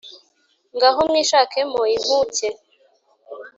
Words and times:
Ngaho 0.75 0.99
mwishakemo 1.09 1.79
inkuke! 1.95 2.47